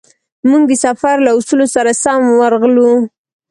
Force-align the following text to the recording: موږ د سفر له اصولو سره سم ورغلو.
موږ 0.49 0.63
د 0.67 0.73
سفر 0.85 1.15
له 1.25 1.31
اصولو 1.37 1.67
سره 1.75 1.91
سم 2.03 2.21
ورغلو. 2.41 2.91